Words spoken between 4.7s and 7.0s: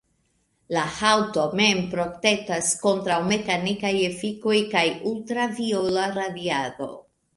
kaj ultraviola radiado.